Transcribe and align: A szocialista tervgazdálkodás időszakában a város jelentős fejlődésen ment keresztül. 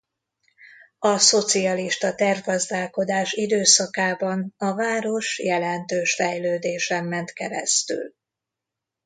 A 0.99 1.17
szocialista 1.17 2.15
tervgazdálkodás 2.15 3.33
időszakában 3.33 4.53
a 4.57 4.73
város 4.73 5.39
jelentős 5.39 6.15
fejlődésen 6.15 7.05
ment 7.05 7.31
keresztül. 7.33 8.13